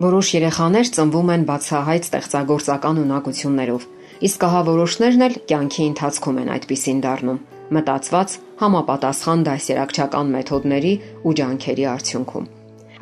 Որոշ 0.00 0.28
երեխաներ 0.32 0.88
ծնվում 0.96 1.30
են 1.32 1.42
բացահայտ 1.48 2.06
ստեղծագործական 2.06 3.00
ունակություններով, 3.02 3.82
իսկ 4.28 4.46
ահա 4.48 4.62
որոշներն 4.68 5.24
էլ 5.26 5.34
կյանքի 5.50 5.82
ընթացքում 5.90 6.38
են 6.40 6.48
այդպիսին 6.54 7.02
դառնում, 7.04 7.40
մտածված 7.76 8.36
համապատասխան 8.62 9.44
դասերակցական 9.50 10.32
մեթոդների 10.36 10.94
ու 11.20 11.34
ջանքերի 11.40 11.84
արդյունքում։ 11.92 12.48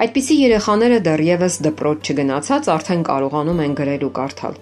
Այդպիսի 0.02 0.38
երեխաները 0.42 0.98
դեռևս 1.06 1.60
դպրոց 1.68 2.10
չգնացած 2.10 2.70
արդեն 2.74 3.02
կարողանում 3.10 3.62
են 3.68 3.78
գրել 3.78 4.02
ու 4.08 4.14
կարդալ։ 4.18 4.58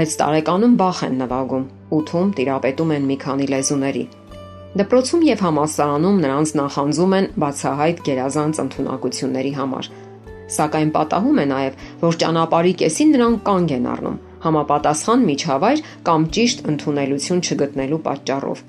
6 0.00 0.20
տարեկանում 0.24 0.80
բախ 0.80 0.98
են 1.10 1.20
նվագում, 1.24 1.68
8-ում 2.00 2.32
տիրապետում 2.40 2.96
են 2.96 3.10
մի 3.12 3.16
քանի 3.26 3.52
լեզուների, 3.52 4.04
Դպրոցում 4.76 5.22
եւ 5.24 5.42
համալսարանում 5.44 6.16
նրանց 6.20 6.50
նախանձում 6.58 7.12
են 7.16 7.26
բացահայտ 7.42 8.00
գերազանց 8.08 8.58
ընտունակությունների 8.64 9.52
համար։ 9.56 9.86
Սակայն 10.46 10.90
պատահում 10.94 11.38
է 11.42 11.46
նաև, 11.50 11.78
որ 12.06 12.18
ճանապարհի 12.22 12.72
կեսին 12.82 13.12
նրանք 13.16 13.44
կանգ 13.50 13.76
են 13.76 13.86
առնում 13.96 14.18
համապատասխան 14.46 15.26
միջավայր 15.26 15.84
կամ 16.06 16.26
ճիշտ 16.36 16.66
ընդունելություն 16.70 17.44
չգտնելու 17.46 18.02
պատճառով 18.06 18.64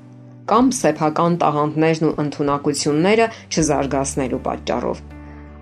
կամ 0.47 0.69
սեփական 0.77 1.33
տաղանդներն 1.41 2.05
ու 2.07 2.13
ընտունակությունները 2.23 3.25
չզարգացնելու 3.51 4.39
պատճառով։ 4.47 5.01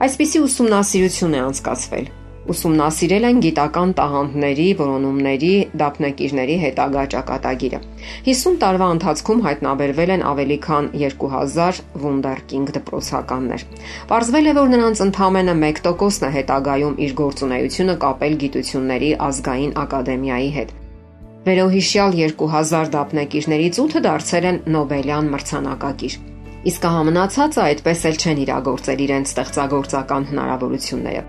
Այսպիսի 0.06 0.42
ուսումնասիրություն 0.46 1.36
է 1.36 1.42
անցկացվել 1.46 2.08
ուսումնասիրել 2.52 3.26
են 3.30 3.40
գիտական 3.46 3.94
տաղանդների, 3.98 4.66
որոնումների, 4.82 5.52
դափնեկիրների 5.82 6.58
հետագա 6.64 7.06
ճակատագիրը։ 7.14 7.80
50 8.28 8.60
տարվա 8.64 8.90
ընթացքում 8.96 9.42
հայտնաբերվել 9.48 10.14
են 10.16 10.26
ավելի 10.32 10.58
քան 10.68 10.90
2000 11.06 11.82
վունդերկինգ 12.04 12.72
դպրոցականներ։ 12.78 13.66
Պարզվել 14.14 14.46
է, 14.46 14.54
որ 14.60 14.72
նրանց 14.76 15.04
ընդամենը 15.08 15.58
1%-ն 15.64 16.30
է 16.30 16.32
հետագայում 16.38 16.96
իր 17.08 17.18
գործունեությունը 17.24 17.98
կապել 18.06 18.40
գիտությունների 18.46 19.12
ազգային 19.30 19.76
ակադեմիայի 19.86 20.54
հետ։ 20.60 20.78
Վերոհիշյալ 21.46 22.16
2000 22.22 22.94
դափնեկիրներից 22.94 23.84
8-ը 23.88 24.06
դարձել 24.06 24.50
են 24.54 24.64
Նոբելյան 24.76 25.36
մրցանակակիր։ 25.36 26.35
Իսկ 26.66 26.86
համնացածը 26.90 27.60
այդպես 27.62 28.00
էլ 28.10 28.16
չեն 28.18 28.40
իրագործել 28.42 29.02
իրենց 29.06 29.32
ստեղծագործական 29.32 30.24
հնարավորությունները։ 30.32 31.20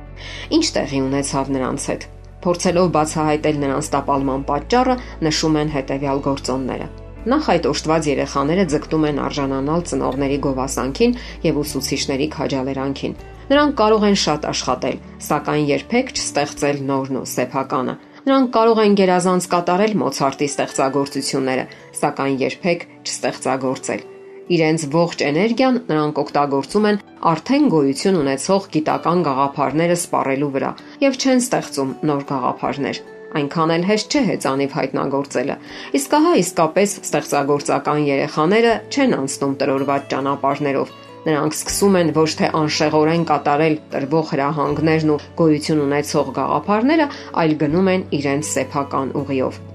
Ինչ 0.57 0.65
տեղի 0.77 1.01
ունեցավ 1.07 1.51
նրանց 1.57 1.85
հետ։ 1.91 2.07
Փորձելով 2.47 2.89
բացահայտել 2.95 3.59
նրանց 3.65 3.91
տապալման 3.97 4.47
պատճառը, 4.49 4.95
նշում 5.27 5.59
են 5.61 5.73
հետևյալ 5.77 6.23
գործոնները։ 6.25 6.89
Նախ 7.27 7.51
այդ 7.53 7.69
օշտված 7.73 8.09
երեխաները 8.17 8.65
ձգտում 8.73 9.07
են 9.11 9.21
արժանանալ 9.27 9.87
ծնողների 9.93 10.39
գովասանքին 10.47 11.15
եւ 11.45 11.61
ուսուցիչների 11.67 12.29
քաջալերանքին։ 12.33 13.17
Նրանք 13.53 13.79
կարող 13.83 14.09
են 14.09 14.19
շատ 14.25 14.51
աշխատել, 14.57 14.99
սակայն 15.27 15.65
երբեք 15.75 16.17
չստեղծել 16.17 16.83
նորն 16.89 17.21
ու 17.21 17.29
սեփականը։ 17.37 18.01
Նրանք 18.27 18.51
կարող 18.57 18.85
են 18.87 18.99
գերազանց 19.05 19.53
կատարել 19.53 19.97
Մոցարտի 20.07 20.51
ստեղծագործությունները, 20.57 21.71
սակայն 22.01 22.37
երբեք 22.47 22.87
չստեղծագործել 23.07 24.07
Իրենց 24.47 24.83
ողջ 24.93 25.23
էներգիան 25.27 25.79
նրանք 25.89 26.19
օգտագործում 26.23 26.85
են 26.93 26.99
արդեն 27.33 27.65
գոյություն 27.73 28.19
ունեցող 28.21 28.71
գիտական 28.77 29.27
գաղափարները 29.27 29.97
սպառելու 29.99 30.51
վրա 30.57 30.71
եւ 31.03 31.19
չեն 31.19 31.43
ստեղծում 31.43 31.95
նոր 32.11 32.27
գաղափարներ 32.31 33.01
այնքան 33.37 33.73
էլ 33.75 33.85
հեշտ 33.91 34.15
չէ 34.15 34.23
հեծանիվ 34.27 34.77
հայտնագործելը։ 34.77 35.57
Իսկ 35.99 36.15
ահա 36.19 36.33
իսկապես 36.43 36.95
ստեղծագործական 37.03 38.01
երեխաները 38.07 38.73
չեն 38.93 39.17
անցնում 39.19 39.57
տրորված 39.61 40.09
ճանապարհներով։ 40.15 40.95
Նրանք 41.27 41.57
սկսում 41.59 41.97
են 42.01 42.13
ոչ 42.17 42.29
թե 42.39 42.51
անշեղորեն 42.63 43.25
կատարել 43.33 43.79
տրվող 43.97 44.29
հրահանգներն 44.33 45.15
ու 45.17 45.23
գոյություն 45.43 45.87
ունեցող 45.91 46.35
գաղափարները, 46.39 47.09
այլ 47.43 47.57
գնում 47.67 47.91
են 47.97 48.07
իրենց 48.21 48.53
սեփական 48.57 49.17
ուղիով։ 49.23 49.66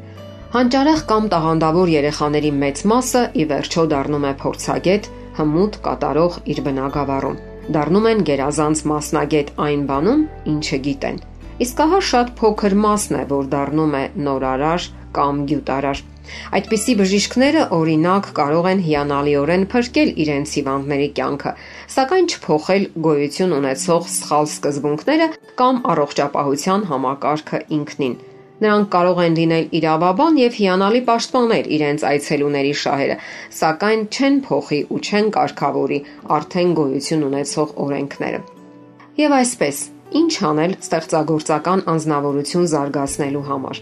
Հանճարեղ 0.51 1.01
կամ 1.07 1.27
տաղանդավոր 1.31 1.89
երեխաների 1.93 2.49
մեծ 2.61 2.79
մասը 2.91 3.19
ի 3.39 3.43
վերջո 3.47 3.83
դառնում 3.91 4.23
է 4.27 4.31
փորձագետ, 4.41 5.05
հմուտ 5.37 5.75
կատարող 5.85 6.33
իր 6.51 6.57
բնակավարում։ 6.65 7.37
Դառնում 7.75 8.07
են 8.09 8.23
գերազանց 8.27 8.81
մասնագետ 8.91 9.53
այն 9.65 9.85
բանում, 9.91 10.25
ինչը 10.51 10.79
գիտեն։ 10.87 11.21
Իսկ 11.63 11.79
ահա 11.85 11.99
շատ 12.07 12.33
փոքր 12.41 12.75
մասն 12.83 13.15
է, 13.21 13.23
որ 13.29 13.47
դառնում 13.53 13.95
է 13.95 14.03
նորարար 14.27 14.87
կամ 15.15 15.39
գյուտարար։ 15.51 16.01
Այդպիսի 16.59 16.95
բժիշկները 16.99 17.63
օրինակ 17.77 18.27
կարող 18.41 18.67
են 18.73 18.83
հիանալիորեն 18.89 19.63
փրկել 19.71 20.11
իրենց 20.25 20.57
հիվանդների 20.59 21.07
կյանքը, 21.21 21.53
սակայն 21.95 22.27
չփոխել 22.35 22.89
գոյություն 23.07 23.55
ունեցող 23.61 24.11
սխալ 24.17 24.51
սկզբունքները 24.51 25.31
կամ 25.63 25.81
առողջապահության 25.95 26.85
համակարգը 26.91 27.63
ինքնին։ 27.79 28.19
Նրանք 28.61 28.89
կարող 28.93 29.19
են 29.25 29.35
լինել 29.39 29.71
իրավաբան 29.77 30.35
եւ 30.37 30.57
հիանալի 30.61 30.99
պաշտպանել 31.07 31.69
իրենց 31.77 32.03
այցելուների 32.11 32.73
շահերը, 32.81 33.15
սակայն 33.57 34.01
չեն 34.13 34.35
փոխի 34.45 34.81
ու 34.93 34.99
չեն 35.01 35.31
կարգավորի 35.37 35.97
արդեն 36.35 36.75
գոյություն 36.77 37.23
ունեցող 37.31 37.71
օրենքները։ 37.85 38.41
Եվ 39.21 39.33
այսպես, 39.37 39.79
ինչ 40.21 40.33
անել 40.51 40.75
ստեղծագործական 40.77 41.81
անznավորություն 41.95 42.67
զարգացնելու 42.75 43.47
համար։ 43.49 43.81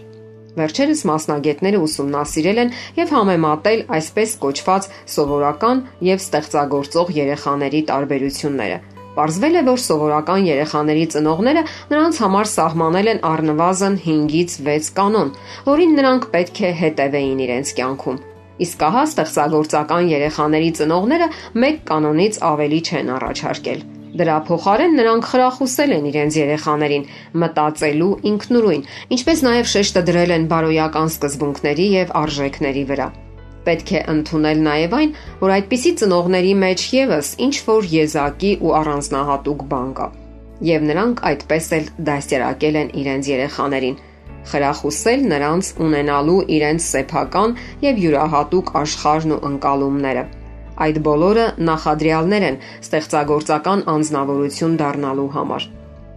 Վերջերս 0.60 1.02
մասնագետները 1.10 1.82
ուսումնասիրել 1.84 2.62
են 2.64 2.72
եւ 2.96 3.12
համեմատել 3.16 3.84
այսպես 4.00 4.32
կոչված 4.44 4.88
սովորական 5.14 5.84
եւ 6.08 6.24
ստեղծագործող 6.24 7.12
երեխաների 7.20 7.84
տարբերությունները 7.92 8.80
Պարզվել 9.20 9.58
է, 9.60 9.62
որ 9.66 9.80
սովորական 9.84 10.46
երեխաների 10.48 11.02
ծնողները 11.12 11.62
նրանց 11.90 12.20
համար 12.24 12.48
սահմանել 12.54 13.10
են 13.12 13.18
առնվազն 13.30 13.98
5-ից 14.00 14.54
6 14.64 14.88
կանոն, 14.96 15.32
որին 15.66 15.92
նրանք 15.98 16.26
պետք 16.32 16.60
է 16.64 16.70
հետևեին 16.80 17.42
իրենց 17.44 17.74
կյանքում։ 17.76 18.18
Իսկ 18.64 18.84
ահա 18.88 19.04
ստեղծագործական 19.10 20.08
երեխաների 20.14 20.72
ծնողները 20.80 21.28
մեկ 21.64 21.78
կանոնից 21.92 22.40
ավելի 22.48 22.80
չեն 22.88 23.14
առաջարկել։ 23.20 23.86
Դրա 24.20 24.36
փոխարեն 24.48 24.96
նրանք 24.98 25.28
խրախուսել 25.30 25.96
են 26.00 26.06
իրենց 26.10 26.38
երեխաներին 26.40 27.08
մտածելու 27.44 28.12
ինքնուրույն, 28.30 28.86
ինչպես 29.20 29.42
նաև 29.46 29.74
շեշտը 29.76 30.04
դրել 30.08 30.36
են 30.40 30.48
բարոյական 30.50 31.12
սկզբունքների 31.12 31.90
եւ 32.00 32.16
արժեքների 32.24 32.84
վրա։ 32.90 33.08
Պետք 33.66 33.90
է 33.92 34.00
ընդունել 34.14 34.60
նաև 34.66 34.94
այն, 34.98 35.10
որ 35.40 35.54
այդպիսի 35.56 35.92
ծնողների 36.00 36.52
մեջ 36.64 36.84
եւս 36.96 37.32
ինչ 37.46 37.54
որ 37.66 37.88
եզակի 37.94 38.52
ու 38.64 38.74
առանձնահատուկ 38.80 39.64
բան 39.72 39.90
կա։ 39.98 40.06
Եվ 40.70 40.86
նրանք 40.90 41.20
այդպես 41.30 41.66
էլ 41.76 41.90
դաստիարակել 42.08 42.78
են 42.80 42.92
իրենց 43.00 43.28
երեխաներին, 43.30 43.98
խրախուսել 44.50 45.26
նրանց 45.32 45.72
ունենալու 45.86 46.38
իրենց 46.56 46.86
սեփական 46.86 47.56
եւ 47.84 48.00
յուրահատուկ 48.04 48.72
աշխարհն 48.80 49.34
ու 49.36 49.40
ընկալումները։ 49.50 50.24
Այդ 50.80 51.02
բոլորը 51.10 51.46
նախադրյալներ 51.68 52.46
են 52.50 52.58
ստեղծագործական 52.80 53.84
անznավորություն 53.94 54.80
դառնալու 54.80 55.28
համար։ 55.36 55.68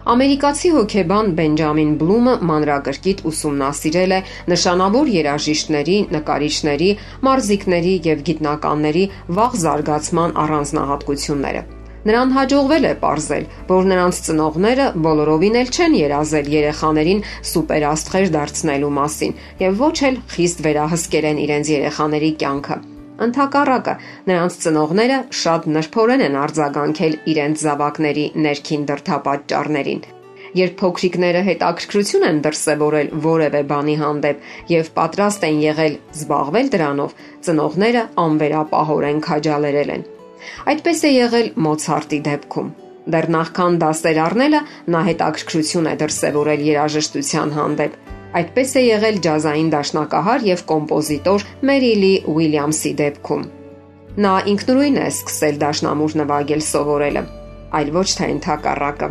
Ամերիկացի 0.04 0.70
հոկեբան 0.76 1.30
Բենջամին 1.38 1.92
Բլումը 2.02 2.32
մանրակրկիտ 2.48 3.22
ուսումնասիրել 3.30 4.14
է 4.16 4.18
նշանավոր 4.52 5.12
երաժիշտների, 5.14 5.96
նկարիչների, 6.16 6.90
մարզիկների 7.28 7.94
եւ 8.10 8.26
գիտնականների 8.28 9.06
վաղ 9.40 9.58
զարգացման 9.64 10.36
առանձնահատկությունները։ 10.44 11.64
Նրան 12.04 12.36
հաջողվել 12.36 12.84
է 12.84 12.96
ողրզել, 13.00 13.46
որ 13.72 13.92
նրանց 13.94 14.24
ծնողները 14.28 14.88
բոլորովին 15.08 15.60
էլ 15.64 15.72
չեն 15.72 16.00
երազել 16.04 16.50
երեխաներին 16.60 17.28
սուպերաստղեր 17.54 18.34
դարձնելու 18.36 18.96
մասին 19.00 19.38
եւ 19.64 19.84
ոչ 19.88 19.98
էլ 20.12 20.24
խիստ 20.36 20.66
վերահսկել 20.68 21.30
են 21.32 21.46
իրենց 21.48 21.78
երեխաների 21.80 22.34
կյանքը։ 22.44 22.84
Ընթակառակը 23.22 23.94
նրանց 24.30 24.58
ծնողները 24.64 25.18
շատ 25.44 25.70
նրբորեն 25.76 26.26
են 26.28 26.38
արձագանքել 26.44 27.16
իրենց 27.34 27.64
զավակների 27.68 28.26
ներքին 28.46 28.86
դրթապաճառներին։ 28.90 30.02
Երբ 30.54 30.74
փոքրիկները 30.80 31.42
հետաքրքրություն 31.48 32.26
են 32.30 32.40
դրսևորել 32.46 33.08
որևէ 33.26 33.62
բանի 33.70 33.96
հանդեպ 34.02 34.44
եւ 34.74 34.90
պատրաստ 34.98 35.46
են 35.50 35.62
եղել 35.64 35.96
զբաղվել 36.14 36.70
դրանով, 36.76 37.16
ծնողները 37.48 38.04
անվերապահորեն 38.24 39.22
քաջալերել 39.28 39.94
են։ 39.98 40.06
Այդպես 40.74 41.04
է 41.04 41.12
եղել 41.14 41.50
Մոցարտի 41.66 42.20
դեպքում։ 42.30 42.72
Դեռ 43.14 43.28
նախքան 43.36 43.78
դասեր 43.84 44.20
առնելը 44.24 44.60
նա 44.94 45.02
հետաքրքրություն 45.10 45.90
է 45.90 45.96
դրսևորել 46.04 46.62
երաժշտության 46.70 47.56
հանդեպ։ 47.58 47.98
Այդպես 48.40 48.72
է 48.80 48.82
եղել 48.84 49.20
ջազային 49.26 49.68
դաշնակահար 49.74 50.46
եւ 50.48 50.64
կոմպոզիտոր 50.72 51.46
Մերիլի 51.70 52.14
Ուիլյամսի 52.34 52.94
դեպքում։ 53.04 53.44
Նա 54.26 54.34
ինքնուրույն 54.54 54.98
է 55.04 55.06
սկսել 55.12 55.62
դաշնամուր 55.64 56.18
նվագել 56.24 56.66
սովորելը, 56.70 57.24
այլ 57.80 57.94
ոչ 58.00 58.08
թե 58.18 58.32
ընդհակառակը։ 58.34 59.10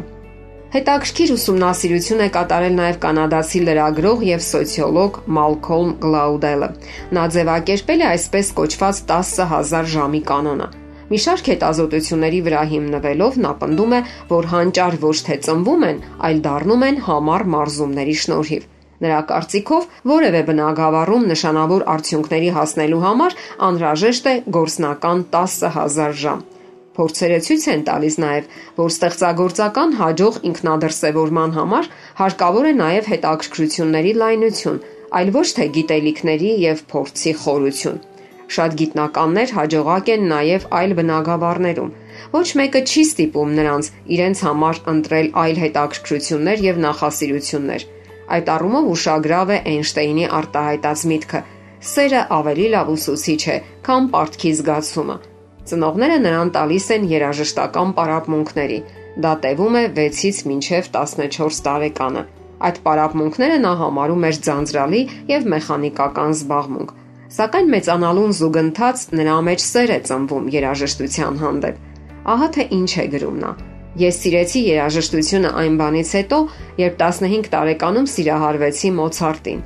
Հետաքրքիր 0.72 1.32
ուսումնասիրություն 1.36 2.22
է 2.26 2.28
կատարել 2.34 2.76
նաև 2.82 3.00
կանադացի 3.06 3.64
լրագրող 3.68 4.22
եւ 4.32 4.44
սոցիոլոգ 4.48 5.18
Մալքոլմ 5.38 5.90
Գլաուդելը։ 6.04 6.70
Նա 7.18 7.24
ձևակերպել 7.36 8.06
է 8.06 8.06
այսպես 8.12 8.54
կոչված 8.62 9.02
10000 9.12 9.92
ժամի 9.96 10.22
կանոնը 10.32 10.70
Մի 11.12 11.18
շարք 11.20 11.48
հետազոտությունների 11.50 12.38
վրա 12.46 12.60
հիմնվելով 12.70 13.34
նա 13.44 13.50
պնդում 13.60 13.94
է, 13.96 13.98
որ 14.30 14.46
հանճար 14.52 14.94
ոչ 15.02 15.16
թե 15.26 15.36
ծնվում 15.46 15.82
են, 15.88 15.98
այլ 16.28 16.38
դառնում 16.46 16.84
են 16.88 17.00
համառ 17.08 17.44
մարզումների 17.54 18.14
շնորհիվ։ 18.22 18.62
Նրա 19.02 19.20
կարծիքով 19.32 19.86
որևէ 20.12 20.40
բնագավառում 20.48 21.28
նշանավոր 21.32 21.84
արդյունքների 21.94 22.50
հասնելու 22.56 23.02
համար 23.04 23.36
անհրաժեշտ 23.68 24.28
է 24.32 24.34
գործնական 24.56 25.24
10000 25.36 26.18
ժամ։ 26.22 26.44
Փորձերը 26.96 27.38
ցույց 27.46 27.62
են 27.72 27.82
տալիս 27.88 28.16
նաև, 28.22 28.48
որ 28.78 28.90
ստեղծագործական 28.92 29.94
հաջող 30.00 30.38
ինքնադրսևորման 30.48 31.54
համար 31.56 31.88
հարկավոր 32.20 32.68
է 32.68 32.72
նաև 32.80 33.08
հետաքրքրությունների 33.12 34.12
լայնություն, 34.22 34.82
այլ 35.20 35.32
ոչ 35.36 35.46
թե 35.56 35.66
գիտելիքների 35.76 36.50
եւ 36.62 36.82
փորձի 36.92 37.32
խորություն։ 37.42 38.02
Շատ 38.52 38.76
գիտնականներ 38.82 39.54
հաջողակ 39.56 40.12
են 40.12 40.28
նաև 40.34 40.68
այլ 40.78 40.94
բնագավառներում։ 40.98 41.90
Ոչ 42.36 42.48
մեկը 42.60 42.80
չի 42.92 43.04
ստիպում 43.08 43.56
նրանց 43.58 43.90
իրենց 44.16 44.44
համար 44.46 44.80
ընտրել 44.92 45.28
այլ 45.42 45.60
հետաքրքրություններ 45.64 46.64
եւ 46.68 46.80
նախասիրություններ։ 46.86 47.86
Այդ 48.36 48.52
առումով 48.54 48.88
ուշագրավ 48.92 49.52
է 49.56 49.58
Էյնշտեյնի 49.72 50.26
արտահայտած 50.38 51.04
միտքը. 51.12 51.42
սերը 51.92 52.22
ավելի 52.38 52.66
լավ 52.72 52.90
ուսուցիչ 52.92 53.42
է, 53.54 53.56
քան 53.86 54.08
պարտքի 54.12 54.52
զգացումը։ 54.58 55.16
Ծնողները 55.72 56.18
նրան 56.26 56.52
տալիս 56.56 56.86
են 56.96 57.04
երաժշտական 57.12 57.92
պարապմունքների։ 57.98 58.78
Դա 59.22 59.32
տևում 59.42 59.76
է 59.82 59.84
6-ից 59.98 60.38
մինչև 60.52 60.90
14 60.96 61.62
տարեկանը։ 61.66 62.24
Այդ 62.62 62.82
պարապմունքները 62.86 63.60
նա 63.66 63.76
համարում 63.82 64.26
էր 64.30 64.42
ձանձրալի 64.46 65.02
եւ 65.34 65.48
մեխանիկական 65.56 66.36
զբաղմունք 66.38 66.98
Սակայն 67.32 67.70
մեծանալուն 67.72 68.34
զուգընթաց 68.36 69.02
նրա 69.16 69.36
մեջ 69.46 69.62
սեր 69.64 69.92
է 69.94 69.96
ծնվում 70.08 70.48
երաժշտության 70.52 71.38
հանդեպ։ 71.40 71.78
Ահա 72.32 72.48
թե 72.56 72.66
ինչ 72.76 72.90
է 72.92 73.06
գրում 73.14 73.38
նա. 73.44 73.52
Ես 74.00 74.18
սիրեցի 74.22 74.60
երաժշտությունը 74.64 75.48
այն 75.60 75.74
բանից 75.76 76.12
հետո, 76.16 76.36
երբ 76.80 76.94
15 77.02 77.50
տարեկանում 77.52 78.06
սիրահարվեցի 78.12 78.92
Մոցարտին։ 79.02 79.60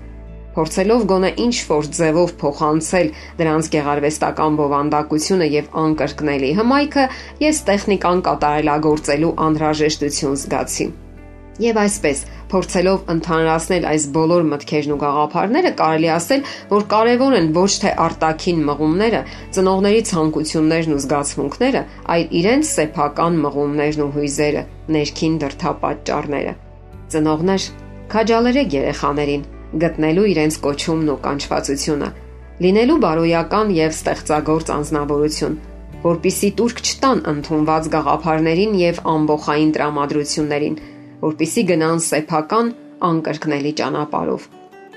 Փորձելով 0.56 1.06
գոնե 1.12 1.30
ինչ 1.46 1.56
որ 1.68 1.88
ձևով 2.00 2.34
փոխանցել 2.42 3.12
դրանց 3.38 3.70
գեղարվեստական 3.76 4.60
բովանդակությունը 4.62 5.50
եւ 5.54 5.72
անկրկնելի 5.86 6.52
հմայքը, 6.58 7.08
ես 7.46 7.64
տեխնիկան 7.70 8.28
կատարելագործելու 8.32 9.34
անհրաժեշտություն 9.46 10.40
զգացի։ 10.42 10.92
Եվ 11.56 11.78
այսպես, 11.80 12.18
փորձելով 12.52 13.06
ընդհանրացնել 13.12 13.84
այս 13.88 14.04
բոլոր 14.12 14.42
մտքերն 14.50 14.92
ու 14.92 14.98
գաղափարները, 15.00 15.70
կարելի 15.78 16.08
ասել, 16.12 16.42
որ 16.68 16.82
կարևոր 16.90 17.36
են 17.36 17.46
ոչ 17.56 17.70
թե 17.80 17.92
արտաքին 18.06 18.58
մղումները, 18.66 19.20
ծնողների 19.56 20.02
ցանկություններն 20.10 20.96
ու 20.96 21.00
զգացմունքները, 21.06 21.82
այլ 22.12 22.34
իրենց 22.40 22.72
սեփական 22.76 23.38
մղումներն 23.46 24.04
ու 24.04 24.10
հույզերը, 24.16 24.62
ներքին 24.96 25.38
դրթապաճառները։ 25.46 26.52
Ծնողներ, 27.16 27.68
քաջալերեք 28.12 28.76
երեխաներին 28.76 29.46
գտնելու 29.86 30.26
իրենց 30.36 30.58
կոչումն 30.66 31.08
ու 31.16 31.20
կանչվածությունը, 31.24 32.10
լինելու 32.66 32.98
բարոյական 33.06 33.72
եւ 33.76 33.96
ստեղծագործ 33.96 34.70
անznավորություն, 34.76 35.56
որբիսի 36.06 36.50
турք 36.60 36.82
չտան 36.86 37.22
ընդունված 37.32 37.88
գաղափարներին 37.96 38.76
եւ 38.80 39.00
ամբողային 39.16 39.72
տրամադրություններին 39.76 40.78
որpիսի 41.22 41.64
գնան 41.70 42.00
սեփական 42.06 42.72
անկրկնելի 43.06 43.72
ճանապարով։ 43.80 44.46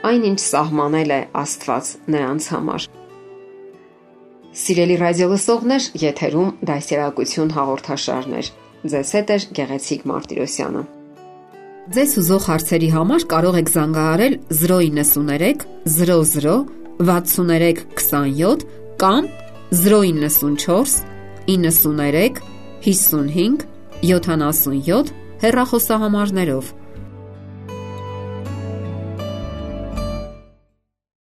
Այնինչ 0.09 0.39
սահմանել 0.43 1.11
է 1.15 1.19
Աստված 1.39 1.91
նրանց 2.15 2.47
համար։ 2.53 2.87
Սիրելի 4.59 4.95
ռադիոլսողներ, 4.99 5.83
եթերում 6.03 6.49
դասերակցություն 6.69 7.51
հաղորդաշարներ։ 7.57 8.49
Ձեզ 8.89 9.11
հետ 9.19 9.29
է 9.29 9.37
Գեղեցիկ 9.59 10.07
Մարտիրոսյանը։ 10.09 10.83
Ձեզ 11.89 12.11
ուզող 12.21 12.43
հարցերի 12.49 12.89
համար 12.95 13.23
կարող 13.33 13.55
եք 13.59 13.69
զանգահարել 13.75 14.35
093 14.59 15.63
00 15.99 16.57
63 16.99 17.85
27 17.95 18.65
կամ 18.99 19.29
094 19.71 20.99
93 21.47 22.41
55 22.83 23.65
77 24.03 25.28
հեռախոսահամարներով 25.43 26.73